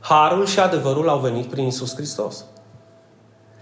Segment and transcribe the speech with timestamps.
[0.00, 2.44] Harul și adevărul au venit prin Isus Hristos.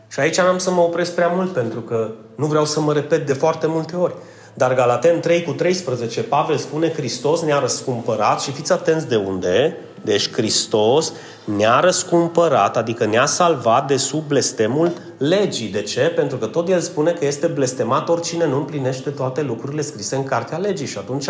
[0.08, 3.26] Și aici n-am să mă opresc prea mult pentru că nu vreau să mă repet
[3.26, 4.14] de foarte multe ori.
[4.54, 9.76] Dar Galaten 3 cu 13, Pavel spune Hristos ne-a răscumpărat și fiți atenți de unde.
[10.04, 11.12] Deci Hristos
[11.44, 15.68] ne-a răscumpărat, adică ne-a salvat de sub blestemul legii.
[15.68, 16.00] De ce?
[16.00, 20.24] Pentru că tot el spune că este blestemat oricine nu împlinește toate lucrurile scrise în
[20.24, 20.86] cartea legii.
[20.86, 21.28] Și atunci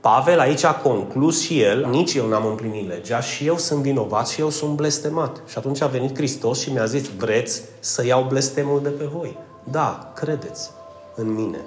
[0.00, 4.28] Pavel aici a conclus și el, nici eu n-am împlinit legea și eu sunt vinovat
[4.28, 5.42] și eu sunt blestemat.
[5.46, 9.38] Și atunci a venit Hristos și mi-a zis, vreți să iau blestemul de pe voi?
[9.70, 10.70] Da, credeți
[11.14, 11.58] în mine.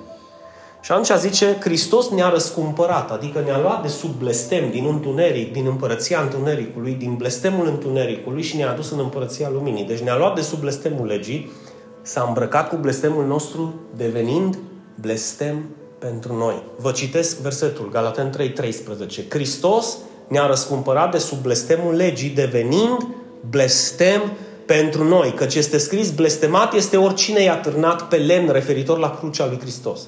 [0.82, 5.66] Și atunci zice, Hristos ne-a răscumpărat, adică ne-a luat de sub blestem, din întuneric, din
[5.66, 9.84] împărăția întunericului, din blestemul întunericului și ne-a adus în împărăția luminii.
[9.84, 11.52] Deci ne-a luat de sub blestemul legii,
[12.02, 14.58] s-a îmbrăcat cu blestemul nostru, devenind
[15.02, 15.64] blestem
[16.04, 16.64] pentru noi.
[16.78, 19.26] Vă citesc versetul, Galaten 3, 13.
[19.30, 23.08] Hristos ne-a răscumpărat de sub blestemul legii, devenind
[23.50, 24.22] blestem
[24.66, 29.48] pentru noi, căci este scris, blestemat este oricine i-a târnat pe lemn referitor la crucea
[29.48, 30.00] lui Hristos.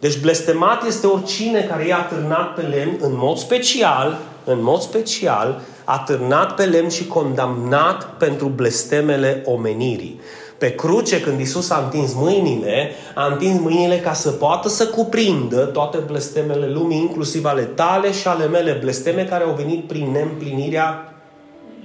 [0.00, 5.60] Deci blestemat este oricine care i-a târnat pe lemn în mod special, în mod special,
[5.84, 10.20] a târnat pe lemn și condamnat pentru blestemele omenirii.
[10.58, 15.64] Pe cruce, când Isus a întins mâinile, a întins mâinile ca să poată să cuprindă
[15.64, 21.14] toate blestemele lumii, inclusiv ale tale și ale mele, blesteme care au venit prin neîmplinirea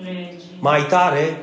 [0.03, 0.57] legii.
[0.59, 1.37] mai tare,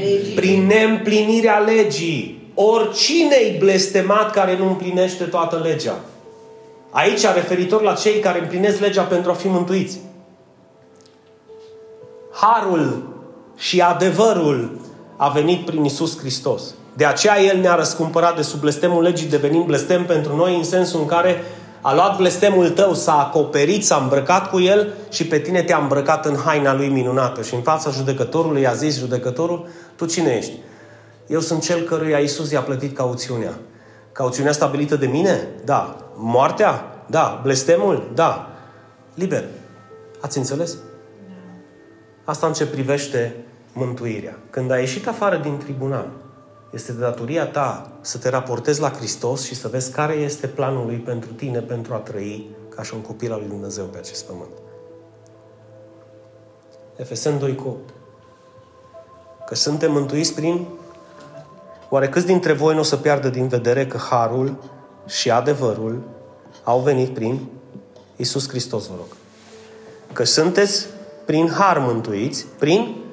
[0.00, 0.34] legii.
[0.34, 2.42] prin neîmplinirea legii.
[2.54, 5.94] Oricine e blestemat care nu împlinește toată legea.
[6.90, 9.98] Aici, referitor la cei care împlinesc legea pentru a fi mântuiți.
[12.32, 13.02] Harul
[13.56, 14.78] și adevărul
[15.16, 16.62] a venit prin Isus Hristos.
[16.96, 21.00] De aceea El ne-a răscumpărat de sub blestemul legii, devenind blestem pentru noi, în sensul
[21.00, 21.42] în care
[21.80, 26.26] a luat blestemul tău, s-a acoperit, s-a îmbrăcat cu el și pe tine te-a îmbrăcat
[26.26, 27.42] în haina lui minunată.
[27.42, 30.52] Și în fața judecătorului a zis judecătorul, tu cine ești?
[31.26, 33.58] Eu sunt cel căruia Iisus i-a plătit cauțiunea.
[34.12, 35.48] Cauțiunea stabilită de mine?
[35.64, 35.96] Da.
[36.16, 36.84] Moartea?
[37.06, 37.40] Da.
[37.42, 38.10] Blestemul?
[38.14, 38.48] Da.
[39.14, 39.44] Liber.
[40.20, 40.76] Ați înțeles?
[42.24, 43.36] Asta în ce privește
[43.74, 44.38] mântuirea.
[44.50, 46.08] Când ai ieșit afară din tribunal,
[46.70, 50.86] este de datoria ta să te raportezi la Hristos și să vezi care este planul
[50.86, 54.24] lui pentru tine pentru a trăi ca și un copil al lui Dumnezeu pe acest
[54.24, 54.50] pământ.
[56.96, 57.94] Efesen 2 cu 8.
[59.46, 60.66] Că suntem mântuiți prin
[61.94, 64.56] Oare câți dintre voi nu o să piardă din vedere că harul
[65.06, 66.02] și adevărul
[66.64, 67.48] au venit prin
[68.16, 69.06] Isus Hristos, vă rog.
[70.12, 70.86] Că sunteți
[71.24, 73.03] prin har mântuiți, prin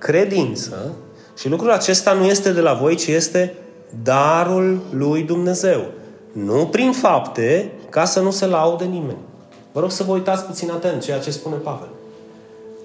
[0.00, 0.92] credință
[1.36, 3.54] și lucrul acesta nu este de la voi, ci este
[4.02, 5.80] darul lui Dumnezeu.
[6.32, 9.18] Nu prin fapte, ca să nu se laude nimeni.
[9.72, 11.88] Vă rog să vă uitați puțin atent ceea ce spune Pavel.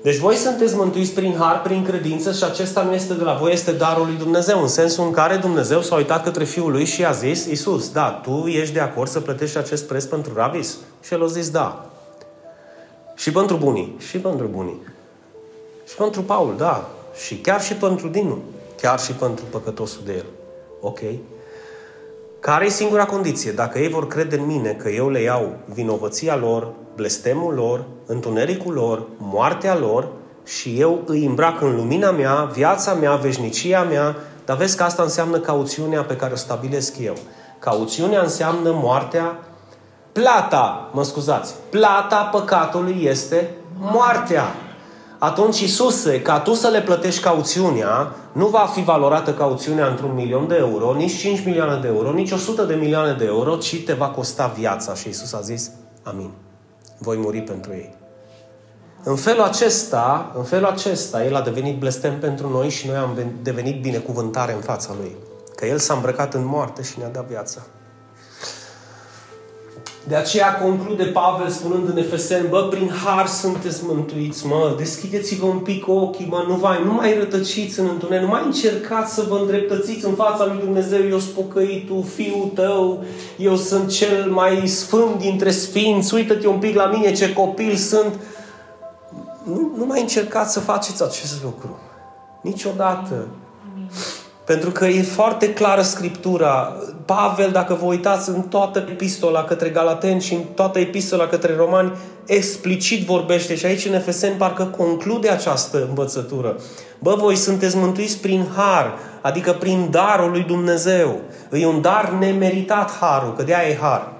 [0.02, 3.52] Deci voi sunteți mântuiți prin har, prin credință și acesta nu este de la voi,
[3.52, 7.06] este darul lui Dumnezeu, în sensul în care Dumnezeu s-a uitat către Fiul lui și
[7.06, 10.78] a zis, Iisus, da, tu ești de acord să plătești acest preț pentru rabis?
[11.04, 11.86] Și el a zis, da.
[13.16, 14.82] Și pentru bunii, și pentru bunii.
[15.88, 16.90] Și pentru Paul, da.
[17.24, 18.38] Și chiar și pentru Dinu.
[18.82, 20.26] Chiar și pentru păcătosul de el.
[20.82, 21.00] Ok?
[22.40, 23.52] Care e singura condiție?
[23.52, 28.74] Dacă ei vor crede în mine că eu le iau vinovăția lor, blestemul lor, întunericul
[28.74, 30.08] lor, moartea lor
[30.44, 34.16] și eu îi îmbrac în lumina mea, viața mea, veșnicia mea,
[34.46, 37.16] dar vezi că asta înseamnă cauțiunea pe care o stabilesc eu.
[37.60, 39.40] Cauțiunea înseamnă moartea,
[40.12, 43.50] plata, mă scuzați, plata păcatului este
[43.80, 44.44] moartea
[45.26, 50.48] atunci Iisuse, ca tu să le plătești cauțiunea, nu va fi valorată cauțiunea într-un milion
[50.48, 53.94] de euro, nici 5 milioane de euro, nici 100 de milioane de euro, ci te
[53.94, 54.94] va costa viața.
[54.94, 55.72] Și Iisus a zis,
[56.04, 56.32] amin.
[56.98, 57.96] Voi muri pentru ei.
[59.04, 63.18] În felul acesta, în felul acesta, El a devenit blestem pentru noi și noi am
[63.42, 65.16] devenit binecuvântare în fața Lui.
[65.56, 67.62] Că El s-a îmbrăcat în moarte și ne-a dat viața.
[70.08, 75.58] De aceea conclude Pavel spunând în Efesen, bă, prin har sunteți mântuiți, mă, deschideți-vă un
[75.58, 79.38] pic ochii, mă, nu, vai, nu mai rătăciți în întuneric, nu mai încercați să vă
[79.38, 83.04] îndreptățiți în fața lui Dumnezeu, eu sunt pocăitul, fiul tău,
[83.38, 88.20] eu sunt cel mai sfânt dintre sfinți, uită-te un pic la mine ce copil sunt.
[89.44, 91.80] Nu, nu mai încercați să faceți acest lucru.
[92.42, 93.28] Niciodată.
[93.72, 93.90] Amin.
[94.46, 96.78] Pentru că e foarte clară Scriptura.
[97.06, 101.92] Pavel, dacă vă uitați în toată epistola către Galateni și în toată epistola către Romani,
[102.26, 106.56] explicit vorbește și aici în Efeseni parcă conclude această învățătură.
[107.00, 111.20] Bă, voi sunteți mântuiți prin har, adică prin darul lui Dumnezeu.
[111.52, 114.14] E un dar nemeritat harul, că de aia e har.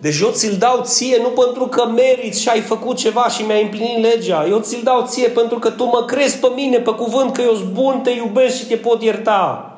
[0.00, 3.62] Deci eu ți-l dau ție nu pentru că meriți și ai făcut ceva și mi-ai
[3.62, 4.46] împlinit legea.
[4.48, 7.54] Eu ți-l dau ție pentru că tu mă crezi pe mine, pe cuvânt, că eu
[7.54, 9.75] sunt bun, te iubesc și te pot ierta.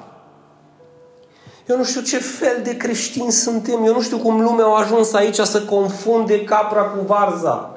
[1.69, 3.85] Eu nu știu ce fel de creștini suntem.
[3.85, 7.73] Eu nu știu cum lumea a ajuns aici să confunde capra cu varza.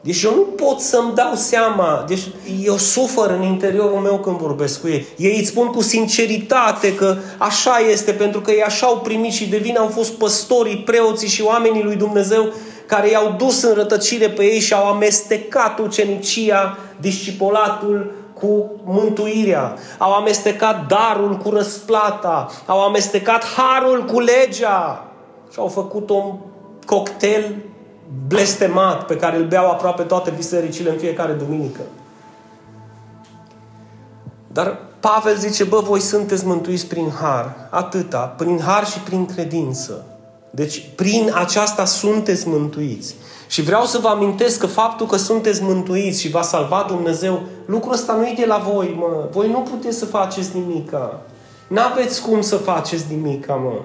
[0.00, 2.04] Deci eu nu pot să-mi dau seama.
[2.08, 2.28] Deci
[2.64, 5.06] eu sufăr în interiorul meu când vorbesc cu ei.
[5.16, 9.48] Ei îți spun cu sinceritate că așa este, pentru că ei așa au primit și
[9.48, 12.52] de vină au fost păstorii, preoții și oamenii lui Dumnezeu
[12.86, 20.12] care i-au dus în rătăcire pe ei și au amestecat ucenicia, discipolatul cu mântuirea, au
[20.12, 25.04] amestecat darul cu răsplata, au amestecat harul cu legea.
[25.52, 26.34] Și au făcut un
[26.86, 27.56] cocktail
[28.26, 31.80] blestemat pe care îl beau aproape toate bisericile în fiecare duminică.
[34.46, 40.04] Dar Pavel zice, bă, voi sunteți mântuiți prin har, atâta, prin har și prin credință.
[40.50, 43.14] Deci, prin aceasta sunteți mântuiți.
[43.46, 47.92] Și vreau să vă amintesc că faptul că sunteți mântuiți și v-a salvat Dumnezeu, lucrul
[47.92, 49.28] ăsta nu e de la voi, mă.
[49.30, 51.22] Voi nu puteți să faceți nimica.
[51.68, 53.80] N-aveți cum să faceți nimica, mă.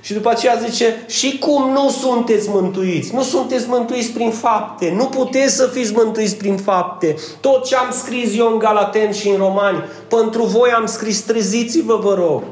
[0.00, 3.14] Și după aceea zice, și cum nu sunteți mântuiți?
[3.14, 4.92] Nu sunteți mântuiți prin fapte.
[4.96, 7.14] Nu puteți să fiți mântuiți prin fapte.
[7.40, 11.96] Tot ce am scris eu în Galaten și în Romani, pentru voi am scris, treziți-vă,
[11.96, 12.42] vă rog.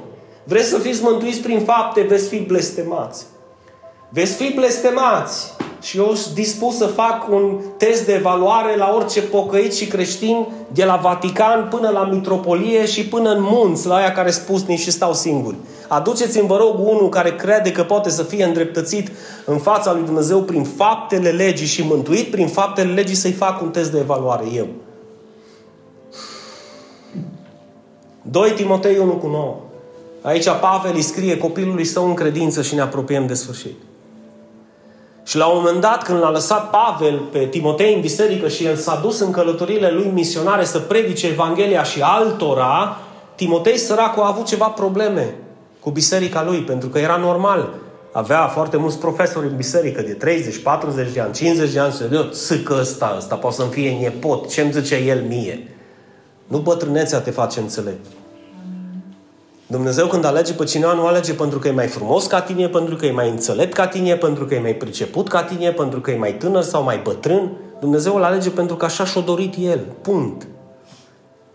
[0.44, 3.26] Vreți să fiți mântuiți prin fapte, veți fi blestemați.
[4.08, 5.56] Veți fi blestemați.
[5.80, 10.46] Și eu sunt dispus să fac un test de evaluare la orice pocăit și creștin,
[10.72, 14.90] de la Vatican până la Mitropolie și până în munți, la aia care spusnici și
[14.90, 15.56] stau singuri.
[15.88, 19.10] Aduceți-mi, vă rog, unul care crede că poate să fie îndreptățit
[19.44, 23.70] în fața lui Dumnezeu prin faptele legii și mântuit prin faptele legii să-i fac un
[23.70, 24.66] test de evaluare eu.
[28.22, 29.56] 2 Timotei 1 cu 9.
[30.22, 33.87] Aici Pavel îi scrie copilului său în credință și ne apropiem de sfârșit.
[35.28, 38.76] Și la un moment dat, când l-a lăsat Pavel pe Timotei în biserică și el
[38.76, 42.98] s-a dus în călătorile lui misionare să predice Evanghelia și altora,
[43.34, 45.34] Timotei săracul a avut ceva probleme
[45.80, 47.74] cu biserica lui, pentru că era normal.
[48.12, 52.14] Avea foarte mulți profesori în biserică de 30, 40 de ani, 50 de ani și
[52.14, 55.76] eu țâcă ăsta, ăsta poate să-mi fie niepot, ce-mi zice el mie?
[56.46, 58.06] Nu bătrânețea te face înțelept.
[59.70, 62.96] Dumnezeu când alege pe cineva, nu alege pentru că e mai frumos ca tine, pentru
[62.96, 66.10] că e mai înțelept ca tine, pentru că e mai priceput ca tine, pentru că
[66.10, 67.52] e mai tânăr sau mai bătrân.
[67.80, 69.80] Dumnezeu îl alege pentru că așa și-a dorit El.
[70.02, 70.46] Punct.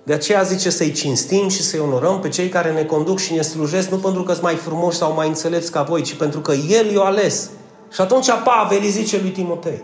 [0.04, 3.42] De aceea zice să-i cinstim și să-i onorăm pe cei care ne conduc și ne
[3.42, 6.52] slujesc, nu pentru că sunt mai frumoși sau mai înțelepți ca voi, ci pentru că
[6.52, 7.50] El i-a ales.
[7.94, 9.84] Și atunci Pavel îi zice lui Timotei.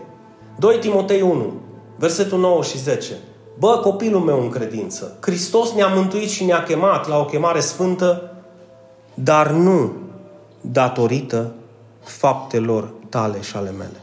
[0.58, 1.52] 2 Timotei 1,
[1.96, 3.12] versetul 9 și 10.
[3.60, 8.32] Bă, copilul meu în credință, Hristos ne-a mântuit și ne-a chemat la o chemare sfântă,
[9.14, 9.92] dar nu
[10.60, 11.52] datorită
[12.02, 14.00] faptelor tale și ale mele.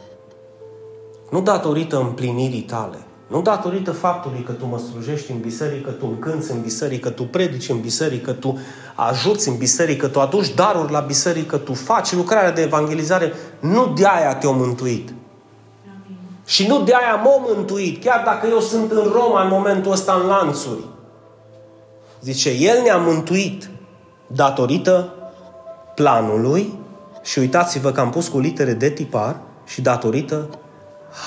[1.31, 2.98] Nu datorită împlinirii tale.
[3.27, 7.69] Nu datorită faptului că tu mă slujești în biserică, tu încânți în biserică, tu predici
[7.69, 8.57] în biserică, tu
[8.95, 13.33] ajuți în biserică, tu aduci daruri la biserică, tu faci lucrarea de evangelizare.
[13.59, 15.13] Nu de aia te-o mântuit.
[16.48, 20.14] Și nu de aia m-am mântuit, chiar dacă eu sunt în Roma în momentul ăsta
[20.22, 20.84] în lanțuri.
[22.22, 23.70] Zice, El ne-a mântuit
[24.28, 25.14] datorită
[25.96, 26.74] planului
[27.24, 30.50] și uitați-vă că am pus cu litere de tipar și datorită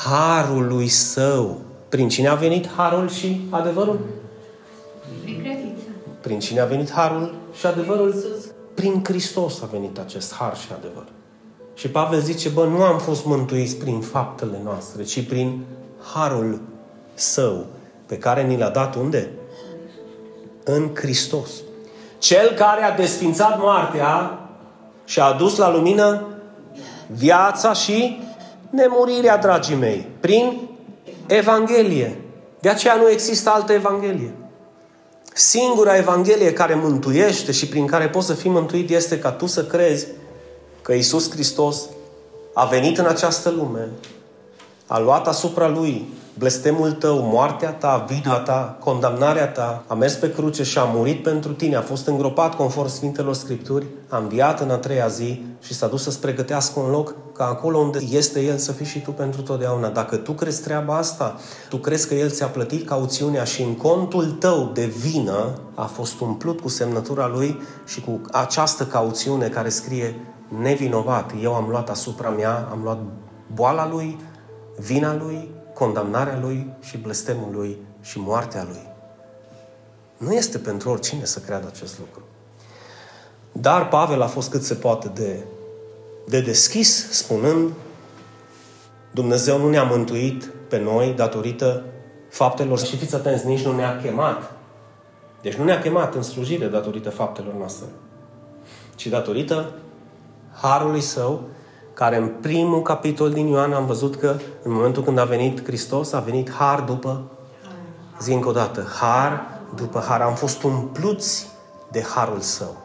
[0.05, 1.61] harului său.
[1.89, 3.99] Prin cine a venit harul și adevărul?
[6.21, 8.15] Prin cine a venit harul și adevărul?
[8.75, 11.05] Prin Hristos a venit acest har și adevăr.
[11.81, 15.65] Și Pavel zice, bă, nu am fost mântuiți prin faptele noastre, ci prin
[16.15, 16.61] harul
[17.15, 17.67] său,
[18.07, 19.31] pe care ni l-a dat unde?
[20.65, 21.51] În Hristos.
[22.19, 24.41] Cel care a desfințat moartea
[25.05, 26.27] și a adus la lumină
[27.07, 28.23] viața și
[28.71, 30.69] nemurirea, dragii mei, prin
[31.27, 32.21] Evanghelie.
[32.61, 34.35] De aceea nu există altă Evanghelie.
[35.35, 39.65] Singura Evanghelie care mântuiește și prin care poți să fii mântuit este ca tu să
[39.65, 40.07] crezi
[40.83, 41.81] că Isus Hristos
[42.55, 43.89] a venit în această lume,
[44.87, 46.09] a luat asupra Lui
[46.41, 51.23] blestemul tău, moartea ta, vina ta, condamnarea ta, a mers pe cruce și a murit
[51.23, 55.75] pentru tine, a fost îngropat conform Sfintelor Scripturi, a înviat în a treia zi și
[55.75, 59.11] s-a dus să-ți pregătească un loc ca acolo unde este El să fii și tu
[59.11, 59.89] pentru totdeauna.
[59.89, 61.37] Dacă tu crezi treaba asta,
[61.69, 66.21] tu crezi că El ți-a plătit cauțiunea și în contul tău de vină a fost
[66.21, 70.15] umplut cu semnătura Lui și cu această cauțiune care scrie
[70.59, 71.33] nevinovat.
[71.43, 72.99] Eu am luat asupra mea, am luat
[73.55, 74.19] boala Lui,
[74.79, 78.89] vina Lui, condamnarea Lui și blestemul Lui și moartea Lui.
[80.17, 82.23] Nu este pentru oricine să creadă acest lucru.
[83.53, 85.45] Dar Pavel a fost cât se poate de,
[86.27, 87.73] de deschis, spunând
[89.11, 91.85] Dumnezeu nu ne-a mântuit pe noi datorită
[92.29, 94.53] faptelor și fiți atenți, nici nu ne-a chemat.
[95.43, 97.87] Deci nu ne-a chemat în slujire datorită faptelor noastre,
[98.95, 99.73] ci datorită
[100.53, 101.41] harului său,
[101.95, 106.13] care în primul capitol din Ioan am văzut că în momentul când a venit Hristos,
[106.13, 107.23] a venit har după,
[108.21, 110.21] zi încă o dată, har după har.
[110.21, 111.49] Am fost umpluți
[111.91, 112.77] de harul său.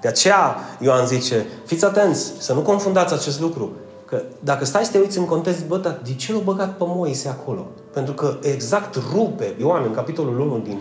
[0.00, 3.70] De aceea Ioan zice, fiți atenți, să nu confundați acest lucru.
[4.06, 6.84] Că dacă stai să te uiți în context, bă, dar de ce l-a băgat pe
[6.86, 7.66] Moise acolo?
[7.92, 10.80] Pentru că exact rupe, Ioan în capitolul 1 din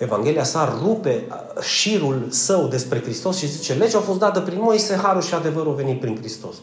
[0.00, 1.26] Evanghelia sa, rupe
[1.60, 5.72] șirul său despre Hristos și zice, legea a fost dată prin Moise, harul și adevărul
[5.72, 6.54] a venit prin Hristos.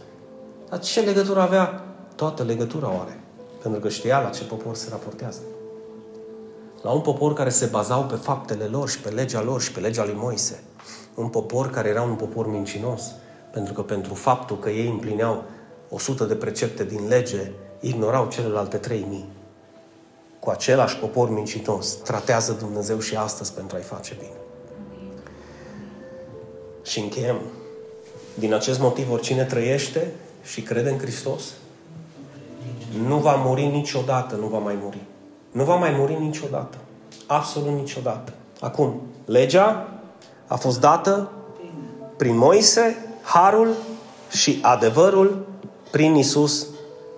[0.69, 1.85] Dar ce legătură avea?
[2.15, 3.19] Toată legătura o are.
[3.61, 5.39] Pentru că știa la ce popor se raportează.
[6.81, 9.79] La un popor care se bazau pe faptele lor și pe legea lor și pe
[9.79, 10.63] legea lui Moise.
[11.15, 13.01] Un popor care era un popor mincinos.
[13.51, 15.43] Pentru că pentru faptul că ei împlineau
[15.89, 19.36] 100 de precepte din lege, ignorau celelalte 3000.
[20.39, 24.37] Cu același popor mincinos tratează Dumnezeu și astăzi pentru a-i face bine.
[26.83, 27.39] Și încheiem.
[28.33, 30.11] Din acest motiv, oricine trăiește
[30.43, 31.43] și crede în Hristos,
[33.07, 35.01] nu va muri niciodată, nu va mai muri.
[35.51, 36.77] Nu va mai muri niciodată.
[37.25, 38.33] Absolut niciodată.
[38.59, 39.87] Acum, legea
[40.47, 41.31] a fost dată
[42.17, 43.73] prin Moise, harul
[44.31, 45.45] și adevărul
[45.91, 46.67] prin Isus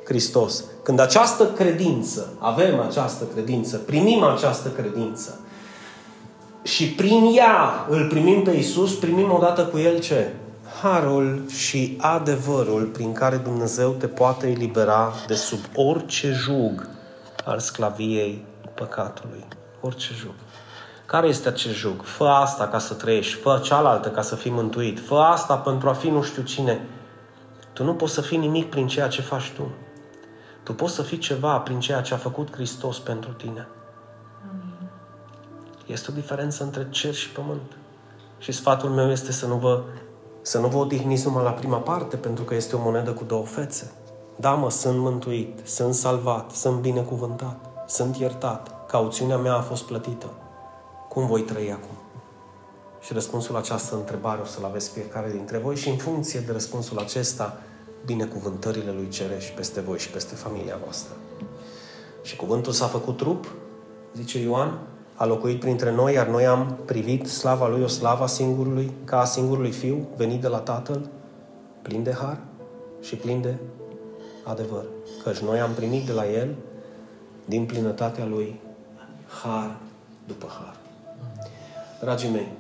[0.06, 0.64] Hristos.
[0.90, 5.40] Când această credință, avem această credință, primim această credință
[6.64, 10.34] și prin ea îl primim pe Isus, primim odată cu El ce?
[10.82, 16.90] Harul și adevărul prin care Dumnezeu te poate elibera de sub orice jug
[17.46, 19.46] al sclaviei păcatului.
[19.82, 20.34] Orice jug.
[21.06, 22.04] Care este acest jug?
[22.04, 25.94] Fă asta ca să trăiești, fă cealaltă ca să fii mântuit, fă asta pentru a
[25.94, 26.88] fi nu știu cine.
[27.74, 29.72] Tu nu poți să fii nimic prin ceea ce faci tu.
[30.70, 33.68] Tu poți să fii ceva prin ceea ce a făcut Hristos pentru tine.
[34.50, 34.90] Amin.
[35.86, 37.78] Este o diferență între cer și pământ.
[38.38, 39.84] Și sfatul meu este să nu vă,
[40.42, 43.46] să nu vă odihniți numai la prima parte, pentru că este o monedă cu două
[43.46, 43.92] fețe.
[44.36, 50.30] Da, mă, sunt mântuit, sunt salvat, sunt binecuvântat, sunt iertat, cauțiunea mea a fost plătită.
[51.08, 51.98] Cum voi trăi acum?
[53.00, 56.52] Și răspunsul la această întrebare o să-l aveți fiecare dintre voi și în funcție de
[56.52, 57.58] răspunsul acesta,
[58.06, 61.16] binecuvântările lui Cerești peste voi și peste familia voastră.
[62.22, 63.52] Și cuvântul s-a făcut trup,
[64.16, 64.80] zice Ioan,
[65.16, 69.26] a locuit printre noi, iar noi am privit slava lui, o slava singurului, ca a
[69.26, 71.10] singurului fiu, venit de la Tatăl,
[71.82, 72.38] plin de har
[73.02, 73.56] și plin de
[74.44, 74.86] adevăr.
[75.24, 76.56] Căci noi am primit de la El,
[77.46, 78.60] din plinătatea Lui,
[79.44, 79.78] har
[80.28, 80.76] după har.
[82.02, 82.52] Dragii mei,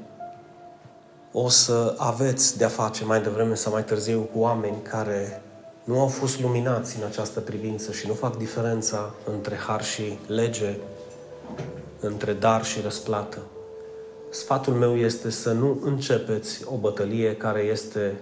[1.31, 5.41] o să aveți de-a face mai devreme sau mai târziu cu oameni care
[5.83, 10.77] nu au fost luminați în această privință și nu fac diferența între har și lege,
[11.99, 13.37] între dar și răsplată.
[14.31, 18.19] Sfatul meu este să nu începeți o bătălie care este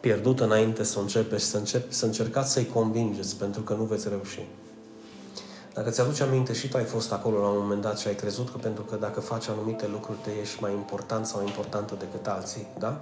[0.00, 4.08] pierdută înainte să o începeți, să, încep, să încercați să-i convingeți, pentru că nu veți
[4.08, 4.46] reuși.
[5.74, 8.50] Dacă ți-aduci aminte și tu ai fost acolo la un moment dat și ai crezut
[8.50, 12.66] că pentru că dacă faci anumite lucruri te ești mai important sau importantă decât alții,
[12.78, 13.00] da?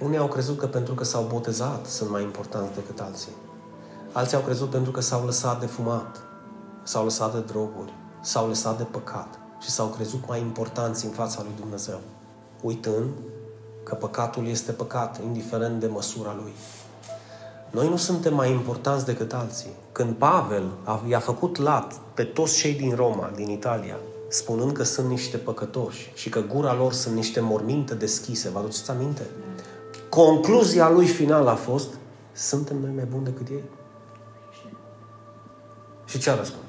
[0.00, 3.32] Unii au crezut că pentru că s-au botezat sunt mai importanți decât alții.
[4.12, 6.20] Alții au crezut pentru că s-au lăsat de fumat,
[6.82, 11.42] s-au lăsat de droguri, s-au lăsat de păcat și s-au crezut mai importanți în fața
[11.42, 12.00] lui Dumnezeu,
[12.62, 13.10] uitând
[13.82, 16.52] că păcatul este păcat, indiferent de măsura lui.
[17.72, 19.70] Noi nu suntem mai importanți decât alții.
[19.92, 20.62] Când Pavel
[21.08, 23.96] i-a făcut lat pe toți cei din Roma, din Italia,
[24.28, 28.90] spunând că sunt niște păcătoși și că gura lor sunt niște morminte deschise, vă aduceți
[28.90, 29.22] aminte?
[30.08, 31.88] Concluzia lui final a fost,
[32.32, 33.62] suntem noi mai buni decât ei?
[36.04, 36.62] Și ce a răspuns?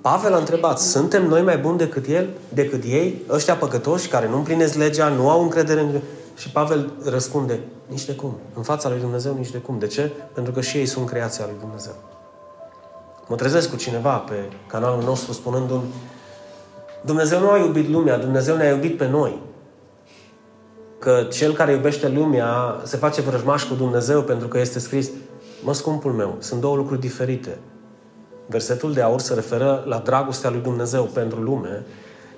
[0.00, 4.36] Pavel a întrebat, suntem noi mai buni decât el, decât ei, ăștia păcătoși care nu
[4.36, 6.00] împlinesc legea, nu au încredere în...
[6.34, 8.38] Și Pavel răspunde, nici de cum.
[8.54, 9.78] În fața lui Dumnezeu, nici de cum.
[9.78, 10.10] De ce?
[10.32, 11.94] Pentru că și ei sunt creația lui Dumnezeu.
[13.28, 14.34] Mă trezesc cu cineva pe
[14.66, 15.84] canalul nostru spunându-mi
[17.04, 19.38] Dumnezeu nu a iubit lumea, Dumnezeu ne-a iubit pe noi.
[20.98, 25.10] Că cel care iubește lumea se face vrăjmaș cu Dumnezeu pentru că este scris
[25.62, 27.58] Mă, scumpul meu, sunt două lucruri diferite.
[28.46, 31.84] Versetul de aur se referă la dragostea lui Dumnezeu pentru lume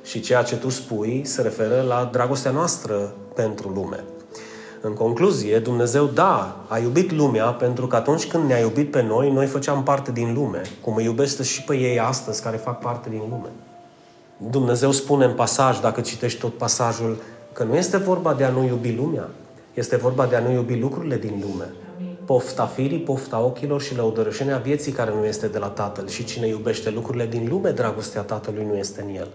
[0.06, 4.04] și ceea ce tu spui se referă la dragostea noastră pentru lume.
[4.80, 9.32] În concluzie, Dumnezeu, da, a iubit lumea pentru că atunci când ne-a iubit pe noi,
[9.32, 13.08] noi făceam parte din lume, cum îi iubește și pe ei astăzi care fac parte
[13.08, 13.48] din lume.
[14.50, 17.16] Dumnezeu spune în pasaj, dacă citești tot pasajul,
[17.52, 19.28] că nu este vorba de a nu iubi lumea,
[19.74, 21.72] este vorba de a nu iubi lucrurile din lume.
[21.96, 22.16] Amin.
[22.24, 26.08] pofta firii, pofta ochilor și lăudărășenia vieții care nu este de la Tatăl.
[26.08, 29.28] Și cine iubește lucrurile din lume, dragostea Tatălui nu este în el.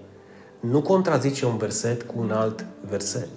[0.62, 3.30] Nu contrazice un verset cu un alt verset.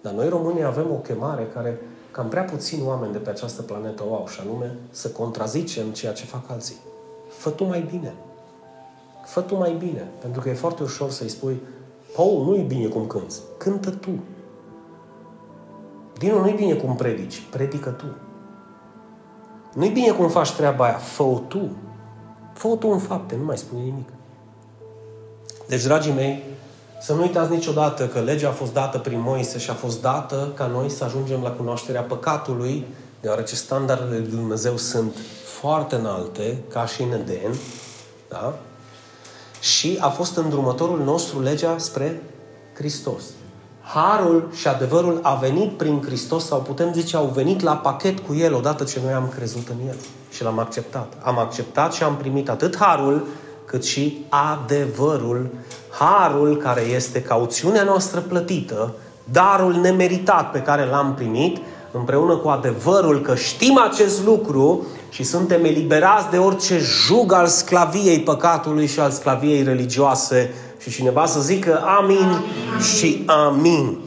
[0.00, 4.02] Dar noi românii avem o chemare care cam prea puțini oameni de pe această planetă
[4.08, 6.76] o au, și anume să contrazicem ceea ce fac alții.
[7.28, 8.14] Fă tu mai bine.
[9.24, 10.08] Fă tu mai bine.
[10.20, 11.60] Pentru că e foarte ușor să-i spui
[12.16, 13.40] Paul, nu-i bine cum cânți.
[13.58, 14.10] Cântă tu.
[16.18, 17.42] Dinu, nu-i bine cum predici.
[17.50, 18.04] Predică tu.
[19.74, 20.96] Nu-i bine cum faci treaba aia.
[20.96, 21.76] Fă-o tu.
[22.52, 23.36] Fă-o tu în fapte.
[23.36, 24.08] Nu mai spune nimic.
[25.66, 26.42] Deci, dragii mei,
[27.00, 30.52] să nu uitați niciodată că legea a fost dată prin Moise și a fost dată
[30.54, 32.86] ca noi să ajungem la cunoașterea păcatului,
[33.20, 35.16] deoarece standardele lui Dumnezeu sunt
[35.60, 37.54] foarte înalte, ca și în Eden,
[38.28, 38.54] da?
[39.64, 42.22] și a fost îndrumătorul nostru legea spre
[42.74, 43.22] Hristos.
[43.80, 48.34] Harul și adevărul a venit prin Hristos sau putem zice au venit la pachet cu
[48.34, 49.96] El odată ce noi am crezut în El
[50.30, 51.12] și l-am acceptat.
[51.22, 53.26] Am acceptat și am primit atât harul
[53.64, 55.50] cât și adevărul,
[55.90, 58.94] harul care este cauțiunea noastră plătită,
[59.24, 61.56] darul nemeritat pe care l-am primit,
[61.90, 68.20] împreună cu adevărul că știm acest lucru și suntem eliberați de orice jug al sclaviei
[68.20, 72.82] păcatului și al sclaviei religioase și cineva să zică amin, amin.
[72.98, 73.98] și amin.